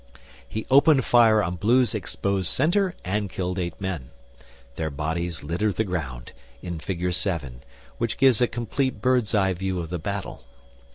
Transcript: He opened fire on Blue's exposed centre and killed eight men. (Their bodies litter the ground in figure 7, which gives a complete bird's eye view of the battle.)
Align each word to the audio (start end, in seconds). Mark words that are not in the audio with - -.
He 0.47 0.65
opened 0.71 1.05
fire 1.05 1.43
on 1.43 1.57
Blue's 1.57 1.93
exposed 1.93 2.47
centre 2.47 2.95
and 3.05 3.29
killed 3.29 3.59
eight 3.59 3.79
men. 3.79 4.09
(Their 4.73 4.89
bodies 4.89 5.43
litter 5.43 5.71
the 5.71 5.83
ground 5.83 6.31
in 6.63 6.79
figure 6.79 7.11
7, 7.11 7.61
which 7.99 8.17
gives 8.17 8.41
a 8.41 8.47
complete 8.47 8.99
bird's 8.99 9.35
eye 9.35 9.53
view 9.53 9.79
of 9.79 9.91
the 9.91 9.99
battle.) 9.99 10.43